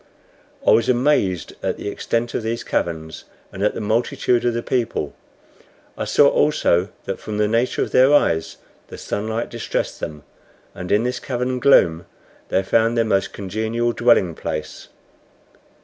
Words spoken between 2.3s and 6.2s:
of these caverns, and at the multitude of the people. I